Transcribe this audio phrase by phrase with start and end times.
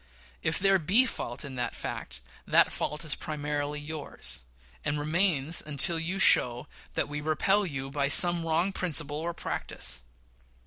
[0.43, 4.41] And if there be fault in that fact, that fault is primarily yours,
[4.83, 9.35] and remains so until you show that we repel you by, some wrong principle or
[9.35, 10.01] practice.